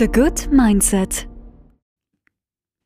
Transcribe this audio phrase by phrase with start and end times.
[0.00, 1.28] The Good Mindset.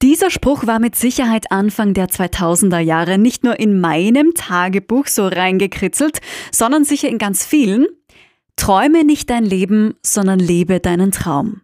[0.03, 5.29] Dieser Spruch war mit Sicherheit Anfang der 2000er Jahre nicht nur in meinem Tagebuch so
[5.29, 6.19] reingekritzelt,
[6.50, 7.87] sondern sicher in ganz vielen.
[8.56, 11.61] Träume nicht dein Leben, sondern lebe deinen Traum.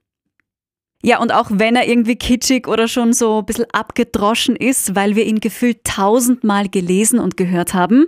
[1.02, 5.16] Ja, und auch wenn er irgendwie kitschig oder schon so ein bisschen abgedroschen ist, weil
[5.16, 8.06] wir ihn gefühlt tausendmal gelesen und gehört haben,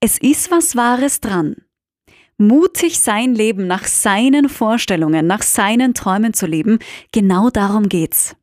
[0.00, 1.54] es ist was Wahres dran.
[2.38, 6.78] Mutig sein Leben nach seinen Vorstellungen, nach seinen Träumen zu leben,
[7.12, 8.34] genau darum geht's.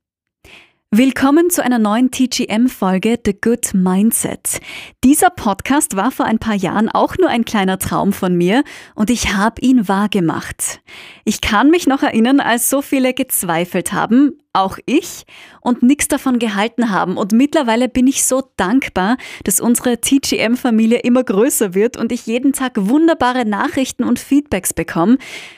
[0.92, 4.60] Willkommen zu einer neuen TGM-Folge The Good Mindset.
[5.04, 8.64] Dieser Podcast war vor ein paar Jahren auch nur ein kleiner Traum von mir
[8.96, 10.82] und ich habe ihn wahrgemacht.
[11.26, 15.26] Ich kann mich noch erinnern, als so viele gezweifelt haben, auch ich,
[15.62, 17.18] und nichts davon gehalten haben.
[17.18, 22.54] Und mittlerweile bin ich so dankbar, dass unsere TGM-Familie immer größer wird und ich jeden
[22.54, 25.18] Tag wunderbare Nachrichten und Feedbacks bekomme,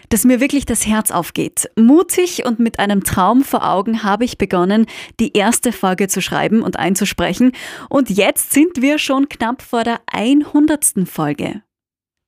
[0.09, 1.69] dass mir wirklich das Herz aufgeht.
[1.77, 4.85] Mutig und mit einem Traum vor Augen habe ich begonnen,
[5.19, 7.53] die erste Folge zu schreiben und einzusprechen.
[7.89, 11.07] Und jetzt sind wir schon knapp vor der 100.
[11.07, 11.61] Folge.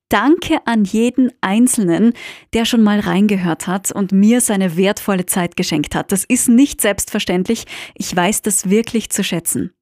[0.08, 2.12] Danke an jeden Einzelnen,
[2.52, 6.12] der schon mal reingehört hat und mir seine wertvolle Zeit geschenkt hat.
[6.12, 7.64] Das ist nicht selbstverständlich.
[7.94, 9.72] Ich weiß das wirklich zu schätzen.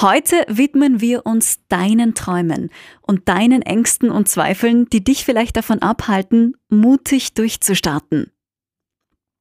[0.00, 2.70] Heute widmen wir uns deinen Träumen
[3.02, 8.30] und deinen Ängsten und Zweifeln, die dich vielleicht davon abhalten, mutig durchzustarten.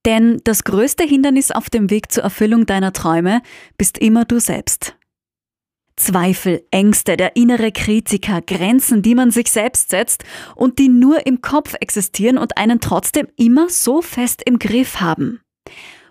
[0.06, 3.42] Denn das größte Hindernis auf dem Weg zur Erfüllung deiner Träume
[3.78, 4.96] bist immer du selbst.
[6.02, 10.24] Zweifel, Ängste, der innere Kritiker, Grenzen, die man sich selbst setzt
[10.56, 15.42] und die nur im Kopf existieren und einen trotzdem immer so fest im Griff haben.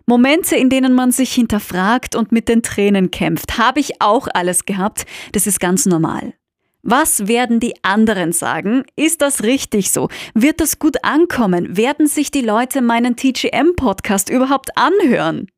[0.06, 4.64] Momente, in denen man sich hinterfragt und mit den Tränen kämpft, habe ich auch alles
[4.64, 6.34] gehabt, das ist ganz normal.
[6.83, 8.84] Was werden die anderen sagen?
[8.94, 10.08] Ist das richtig so?
[10.34, 11.77] Wird das gut ankommen?
[11.77, 15.48] Werden sich die Leute meinen TGM-Podcast überhaupt anhören?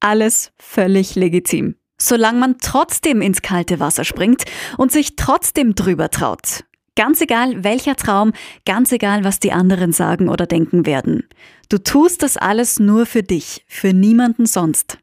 [0.00, 4.44] Alles völlig legitim solange man trotzdem ins kalte Wasser springt
[4.76, 6.64] und sich trotzdem drüber traut.
[6.96, 8.32] Ganz egal welcher Traum,
[8.66, 11.28] ganz egal was die anderen sagen oder denken werden.
[11.68, 14.98] Du tust das alles nur für dich, für niemanden sonst.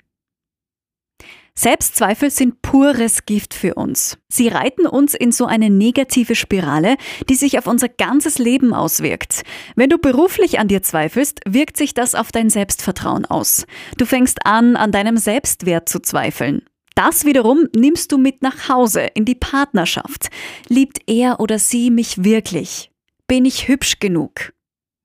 [1.57, 4.17] Selbstzweifel sind pures Gift für uns.
[4.27, 6.97] Sie reiten uns in so eine negative Spirale,
[7.29, 9.43] die sich auf unser ganzes Leben auswirkt.
[9.77, 13.65] Wenn du beruflich an dir zweifelst, wirkt sich das auf dein Selbstvertrauen aus.
[13.97, 16.63] Du fängst an, an deinem Selbstwert zu zweifeln.
[16.95, 20.29] Das wiederum nimmst du mit nach Hause, in die Partnerschaft.
[20.69, 22.89] Liebt er oder sie mich wirklich?
[23.27, 24.53] Bin ich hübsch genug?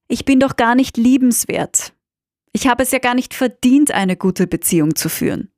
[0.08, 1.92] Ich bin doch gar nicht liebenswert.
[2.52, 5.50] Ich habe es ja gar nicht verdient, eine gute Beziehung zu führen.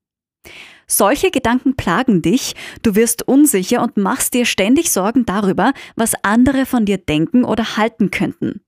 [0.87, 6.67] Solche Gedanken plagen dich, du wirst unsicher und machst dir ständig Sorgen darüber, was andere
[6.67, 8.63] von dir denken oder halten könnten.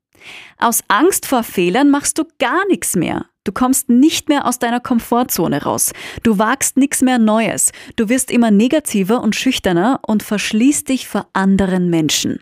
[0.58, 3.26] Aus Angst vor Fehlern machst du gar nichts mehr.
[3.44, 5.93] Du kommst nicht mehr aus deiner Komfortzone raus.
[6.22, 7.72] Du wagst nichts mehr Neues.
[7.97, 12.41] Du wirst immer negativer und schüchterner und verschließt dich vor anderen Menschen.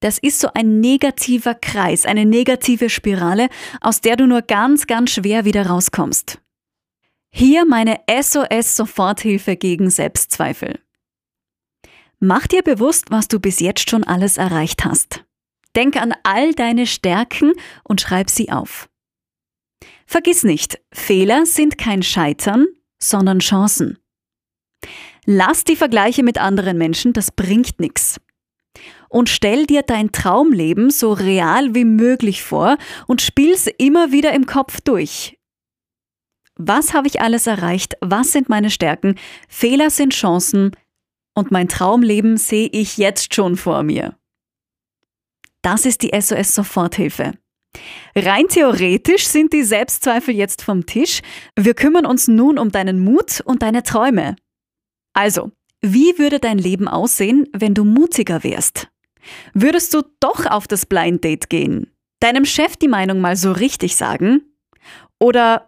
[0.00, 3.48] Das ist so ein negativer Kreis, eine negative Spirale,
[3.80, 6.40] aus der du nur ganz, ganz schwer wieder rauskommst.
[7.30, 10.80] Hier meine SOS-Soforthilfe gegen Selbstzweifel.
[12.18, 15.24] Mach dir bewusst, was du bis jetzt schon alles erreicht hast.
[15.76, 17.52] Denk an all deine Stärken
[17.84, 18.88] und schreib sie auf.
[20.10, 22.66] Vergiss nicht, Fehler sind kein Scheitern,
[22.98, 23.96] sondern Chancen.
[25.24, 28.20] Lass die Vergleiche mit anderen Menschen, das bringt nichts.
[29.08, 32.76] Und stell dir dein Traumleben so real wie möglich vor
[33.06, 35.38] und spiel's immer wieder im Kopf durch.
[36.56, 37.96] Was habe ich alles erreicht?
[38.00, 39.14] Was sind meine Stärken?
[39.48, 40.72] Fehler sind Chancen
[41.34, 44.18] und mein Traumleben sehe ich jetzt schon vor mir.
[45.62, 47.34] Das ist die SOS Soforthilfe.
[48.16, 51.20] Rein theoretisch sind die Selbstzweifel jetzt vom Tisch.
[51.56, 54.36] Wir kümmern uns nun um deinen Mut und deine Träume.
[55.12, 58.88] Also, wie würde dein Leben aussehen, wenn du mutiger wärst?
[59.54, 61.92] Würdest du doch auf das Blind Date gehen?
[62.20, 64.42] Deinem Chef die Meinung mal so richtig sagen?
[65.18, 65.66] Oder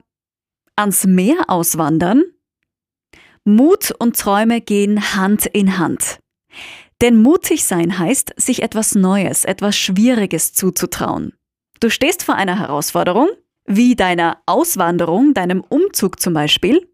[0.77, 2.25] ans Meer auswandern?
[3.45, 6.19] Mut und Träume gehen Hand in Hand.
[7.01, 11.33] Denn mutig sein heißt, sich etwas Neues, etwas Schwieriges zuzutrauen.
[11.83, 13.29] Du stehst vor einer Herausforderung,
[13.67, 16.89] wie deiner Auswanderung, deinem Umzug zum Beispiel,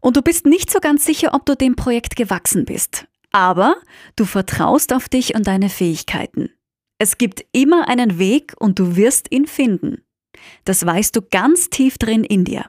[0.00, 3.08] und du bist nicht so ganz sicher, ob du dem Projekt gewachsen bist.
[3.32, 3.74] Aber
[4.14, 6.50] du vertraust auf dich und deine Fähigkeiten.
[6.98, 10.04] Es gibt immer einen Weg und du wirst ihn finden.
[10.62, 12.66] Das weißt du ganz tief drin in dir.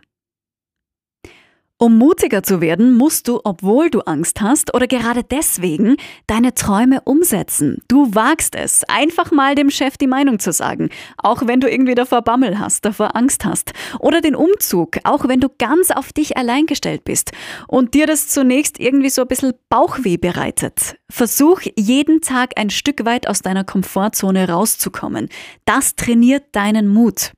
[1.81, 5.96] Um mutiger zu werden, musst du, obwohl du Angst hast oder gerade deswegen,
[6.28, 7.81] deine Träume umsetzen.
[7.88, 11.96] Du wagst es, einfach mal dem Chef die Meinung zu sagen, auch wenn du irgendwie
[11.96, 13.72] davor Bammel hast, davor Angst hast.
[14.00, 17.31] Oder den Umzug, auch wenn du ganz auf dich allein gestellt bist
[17.70, 20.98] und dir das zunächst irgendwie so ein bisschen Bauchweh bereitet.
[21.10, 25.30] Versuch jeden Tag ein Stück weit aus deiner Komfortzone rauszukommen.
[25.64, 27.31] Das trainiert deinen Mut.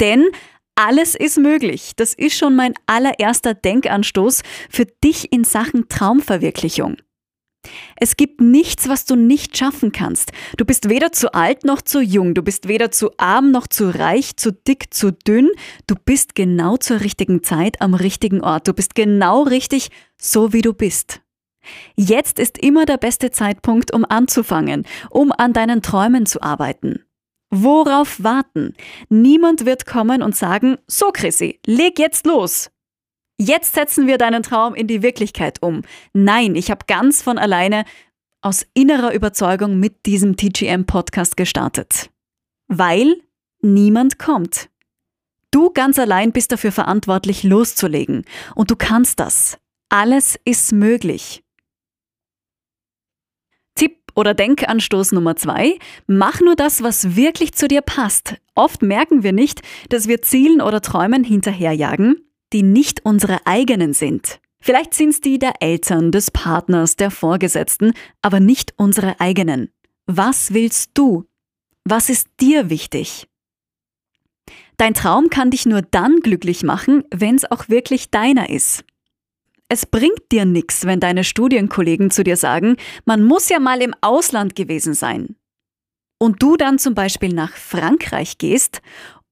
[0.00, 0.26] Denn
[0.78, 1.92] alles ist möglich.
[1.96, 6.96] Das ist schon mein allererster Denkanstoß für dich in Sachen Traumverwirklichung.
[7.96, 10.30] Es gibt nichts, was du nicht schaffen kannst.
[10.56, 13.90] Du bist weder zu alt noch zu jung, du bist weder zu arm noch zu
[13.90, 15.50] reich, zu dick, zu dünn.
[15.88, 18.68] Du bist genau zur richtigen Zeit am richtigen Ort.
[18.68, 21.20] Du bist genau richtig, so wie du bist.
[21.96, 27.04] Jetzt ist immer der beste Zeitpunkt, um anzufangen, um an deinen Träumen zu arbeiten.
[27.50, 28.74] Worauf warten?
[29.08, 32.70] Niemand wird kommen und sagen, so Chrissy, leg jetzt los.
[33.40, 35.82] Jetzt setzen wir deinen Traum in die Wirklichkeit um.
[36.12, 37.84] Nein, ich habe ganz von alleine
[38.42, 42.10] aus innerer Überzeugung mit diesem TGM-Podcast gestartet.
[42.66, 43.16] Weil
[43.60, 44.68] niemand kommt.
[45.50, 48.24] Du ganz allein bist dafür verantwortlich, loszulegen.
[48.54, 49.58] Und du kannst das.
[49.88, 51.42] Alles ist möglich.
[54.18, 55.78] Oder Denkanstoß Nummer zwei,
[56.08, 58.34] mach nur das, was wirklich zu dir passt.
[58.56, 62.16] Oft merken wir nicht, dass wir Zielen oder Träumen hinterherjagen,
[62.52, 64.40] die nicht unsere eigenen sind.
[64.60, 69.70] Vielleicht sind es die der Eltern, des Partners, der Vorgesetzten, aber nicht unsere eigenen.
[70.06, 71.26] Was willst du?
[71.84, 73.28] Was ist dir wichtig?
[74.78, 78.82] Dein Traum kann dich nur dann glücklich machen, wenn es auch wirklich deiner ist.
[79.68, 83.94] Es bringt dir nichts, wenn deine Studienkollegen zu dir sagen, man muss ja mal im
[84.00, 85.36] Ausland gewesen sein.
[86.18, 88.80] Und du dann zum Beispiel nach Frankreich gehst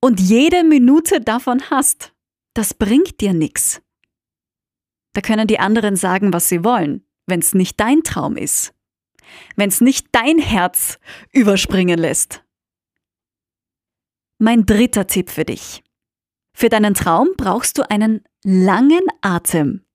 [0.00, 2.12] und jede Minute davon hast.
[2.54, 3.82] Das bringt dir nichts.
[5.14, 8.74] Da können die anderen sagen, was sie wollen, wenn es nicht dein Traum ist.
[9.56, 10.98] Wenn es nicht dein Herz
[11.32, 12.44] überspringen lässt.
[14.38, 15.82] Mein dritter Tipp für dich.
[16.54, 19.85] Für deinen Traum brauchst du einen langen Atem.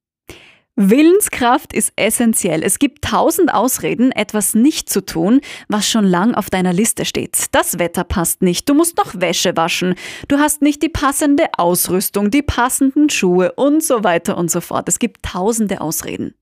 [0.77, 2.63] Willenskraft ist essentiell.
[2.63, 7.47] Es gibt tausend Ausreden, etwas nicht zu tun, was schon lang auf deiner Liste steht.
[7.51, 9.95] Das Wetter passt nicht, du musst noch Wäsche waschen,
[10.27, 14.88] du hast nicht die passende Ausrüstung, die passenden Schuhe und so weiter und so fort.
[14.88, 16.35] Es gibt tausende Ausreden.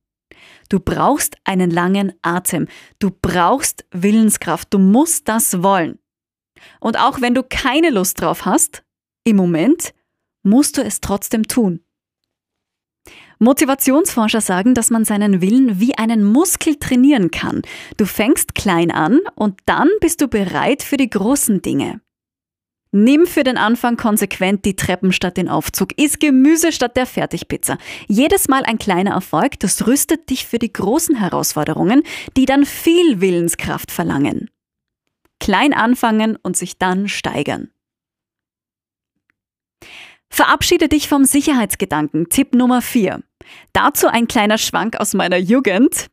[0.70, 2.68] Du brauchst einen langen Atem,
[3.00, 5.98] du brauchst Willenskraft, du musst das wollen.
[6.80, 8.84] Und auch wenn du keine Lust drauf hast,
[9.24, 9.94] im Moment
[10.44, 11.82] musst du es trotzdem tun.
[13.40, 17.62] Motivationsforscher sagen, dass man seinen Willen wie einen Muskel trainieren kann.
[17.98, 22.02] Du fängst klein an und dann bist du bereit für die großen Dinge.
[22.92, 25.98] Nimm für den Anfang konsequent die Treppen statt den Aufzug.
[26.00, 27.78] Iss Gemüse statt der Fertigpizza.
[28.08, 32.04] Jedes Mal ein kleiner Erfolg, das rüstet dich für die großen Herausforderungen,
[32.36, 34.50] die dann viel Willenskraft verlangen.
[35.40, 37.70] Klein anfangen und sich dann steigern.
[40.32, 42.30] Verabschiede dich vom Sicherheitsgedanken.
[42.30, 43.22] Tipp Nummer 4.
[43.74, 46.08] Dazu ein kleiner Schwank aus meiner Jugend.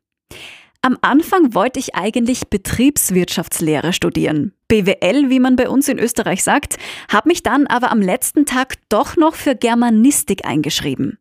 [0.83, 4.53] Am Anfang wollte ich eigentlich Betriebswirtschaftslehre studieren.
[4.69, 6.77] BWL, wie man bei uns in Österreich sagt,
[7.09, 11.19] habe mich dann aber am letzten Tag doch noch für Germanistik eingeschrieben.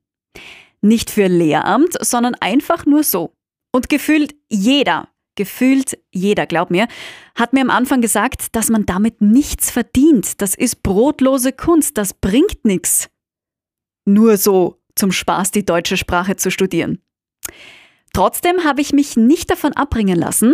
[0.81, 3.33] Nicht für Lehramt, sondern einfach nur so.
[3.71, 6.87] Und gefühlt jeder, gefühlt jeder, glaub mir,
[7.33, 10.41] hat mir am Anfang gesagt, dass man damit nichts verdient.
[10.41, 13.09] Das ist brotlose Kunst, das bringt nichts.
[14.05, 17.01] Nur so zum Spaß die deutsche Sprache zu studieren.
[18.13, 20.53] Trotzdem habe ich mich nicht davon abbringen lassen.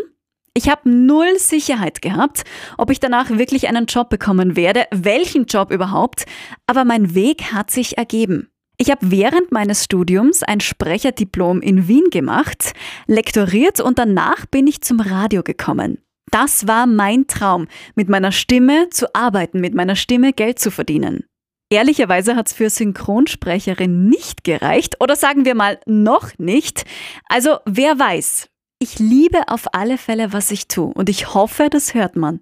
[0.53, 2.43] Ich habe null Sicherheit gehabt,
[2.77, 6.25] ob ich danach wirklich einen Job bekommen werde, welchen Job überhaupt,
[6.67, 8.49] aber mein Weg hat sich ergeben.
[8.77, 12.73] Ich habe während meines Studiums ein Sprecherdiplom in Wien gemacht,
[13.05, 15.99] lektoriert und danach bin ich zum Radio gekommen.
[16.31, 21.25] Das war mein Traum, mit meiner Stimme zu arbeiten, mit meiner Stimme Geld zu verdienen.
[21.71, 26.83] Ehrlicherweise hat es für Synchronsprecherin nicht gereicht oder sagen wir mal noch nicht.
[27.29, 28.49] Also wer weiß.
[28.79, 32.41] Ich liebe auf alle Fälle, was ich tue und ich hoffe, das hört man.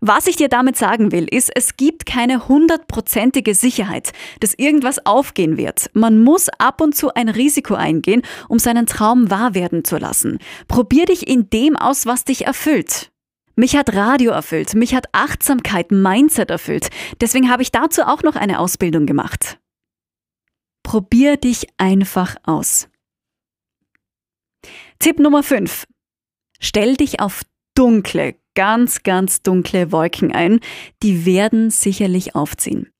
[0.00, 5.56] Was ich dir damit sagen will, ist, es gibt keine hundertprozentige Sicherheit, dass irgendwas aufgehen
[5.56, 5.90] wird.
[5.92, 10.38] Man muss ab und zu ein Risiko eingehen, um seinen Traum wahr werden zu lassen.
[10.68, 13.10] Probier dich in dem aus, was dich erfüllt.
[13.58, 16.90] Mich hat Radio erfüllt, mich hat Achtsamkeit, Mindset erfüllt.
[17.20, 19.58] Deswegen habe ich dazu auch noch eine Ausbildung gemacht.
[20.84, 22.88] Probier dich einfach aus.
[25.00, 25.88] Tipp Nummer 5.
[26.60, 27.42] Stell dich auf
[27.74, 30.60] dunkle, ganz, ganz dunkle Wolken ein.
[31.02, 32.92] Die werden sicherlich aufziehen.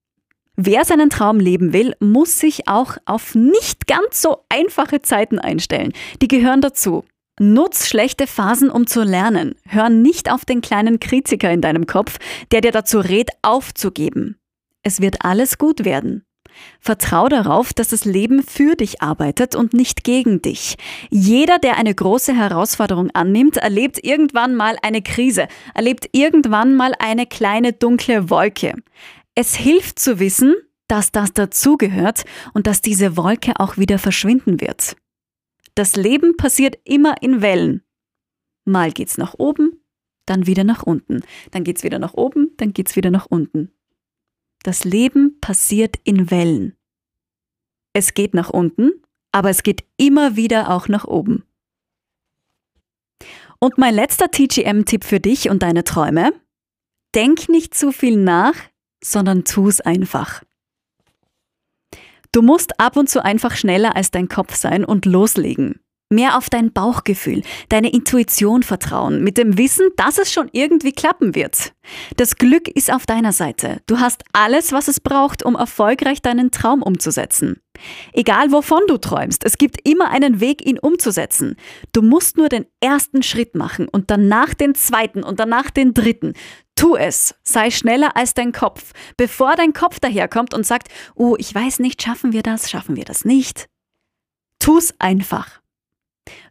[0.56, 5.92] Wer seinen Traum leben will, muss sich auch auf nicht ganz so einfache Zeiten einstellen.
[6.20, 7.04] Die gehören dazu.
[7.38, 9.54] Nutz schlechte Phasen, um zu lernen.
[9.66, 12.18] Hör nicht auf den kleinen Kritiker in deinem Kopf,
[12.50, 14.37] der dir dazu rät, aufzugeben.
[14.83, 16.25] Es wird alles gut werden.
[16.80, 20.76] Vertrau darauf, dass das Leben für dich arbeitet und nicht gegen dich.
[21.11, 27.26] Jeder, der eine große Herausforderung annimmt, erlebt irgendwann mal eine Krise, erlebt irgendwann mal eine
[27.26, 28.75] kleine dunkle Wolke.
[29.35, 30.54] Es hilft zu wissen,
[30.88, 34.97] dass das dazugehört und dass diese Wolke auch wieder verschwinden wird.
[35.78, 37.85] Das Leben passiert immer in Wellen.
[38.64, 39.80] Mal geht's nach oben,
[40.26, 41.23] dann wieder nach unten.
[41.52, 43.70] Dann geht's wieder nach oben, dann geht's wieder nach unten.
[44.64, 46.76] Das Leben passiert in Wellen.
[47.92, 48.90] Es geht nach unten,
[49.30, 51.44] aber es geht immer wieder auch nach oben.
[53.61, 56.32] Und mein letzter TGM-Tipp für dich und deine Träume.
[57.14, 58.56] Denk nicht zu viel nach,
[59.00, 60.42] sondern tu's einfach.
[62.32, 65.80] Du musst ab und zu einfach schneller als dein Kopf sein und loslegen.
[66.11, 71.35] Mehr auf dein Bauchgefühl, deine Intuition vertrauen, mit dem Wissen, dass es schon irgendwie klappen
[71.35, 71.75] wird.
[72.16, 73.82] Das Glück ist auf deiner Seite.
[73.87, 77.61] Du hast alles, was es braucht, um erfolgreich deinen Traum umzusetzen.
[78.14, 81.56] Egal wovon du träumst, es gibt immer einen Weg, ihn umzusetzen.
[81.92, 86.32] Du musst nur den ersten Schritt machen und danach den zweiten und danach den dritten.
[86.78, 91.52] Tu es, sei schneller als dein Kopf, bevor dein Kopf daherkommt und sagt, oh, ich
[91.52, 93.66] weiß nicht, schaffen wir das, schaffen wir das nicht.
[94.61, 95.61] Tu's einfach.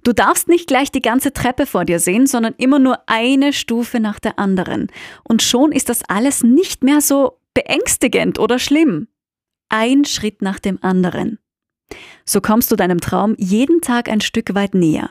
[0.04, 4.02] Du darfst nicht gleich die ganze Treppe vor dir sehen, sondern immer nur eine Stufe
[4.02, 4.92] nach der anderen.
[5.24, 9.08] Und schon ist das alles nicht mehr so beängstigend oder schlimm.
[9.70, 11.40] Ein Schritt nach dem anderen.
[12.26, 15.10] So kommst du deinem Traum jeden Tag ein Stück weit näher.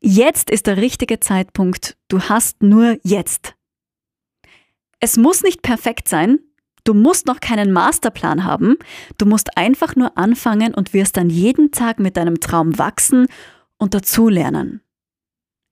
[0.00, 1.98] Jetzt ist der richtige Zeitpunkt.
[2.08, 3.54] Du hast nur jetzt.
[5.04, 6.38] Es muss nicht perfekt sein.
[6.84, 8.78] Du musst noch keinen Masterplan haben.
[9.18, 13.26] Du musst einfach nur anfangen und wirst dann jeden Tag mit deinem Traum wachsen
[13.76, 14.80] und dazulernen.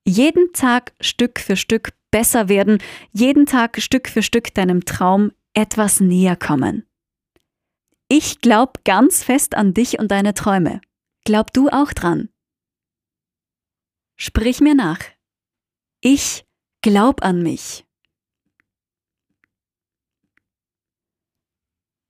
[0.07, 2.77] Jeden Tag Stück für Stück besser werden,
[3.11, 6.85] jeden Tag Stück für Stück deinem Traum etwas näher kommen.
[8.09, 10.79] Ich glaub ganz fest an dich und deine Träume.
[11.25, 12.29] Glaub du auch dran.
[14.15, 14.99] Sprich mir nach.
[16.01, 16.45] Ich
[16.83, 17.83] glaub an mich.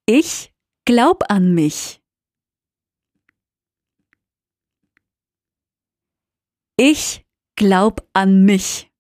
[0.06, 0.54] Ich
[0.86, 2.02] glaub an mich.
[6.78, 8.92] Ich glaub an mich.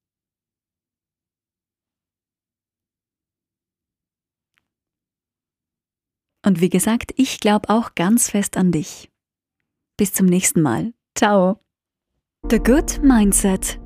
[6.45, 9.11] Und wie gesagt, ich glaube auch ganz fest an dich.
[9.97, 10.93] Bis zum nächsten Mal.
[11.15, 11.59] Ciao.
[12.49, 13.82] The Good Mindset